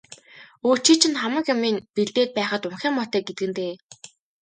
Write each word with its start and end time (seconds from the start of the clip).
Өө, 0.67 0.75
чи 0.85 0.93
чинь 1.01 1.19
хамаг 1.21 1.45
юмыг 1.53 1.71
нь 1.73 1.83
бэлдээд 1.95 2.29
байхад 2.37 2.67
унхиа 2.67 2.91
муутай 2.93 3.21
гэдэг 3.25 3.47
нь 3.49 3.55
дээ. 3.57 3.73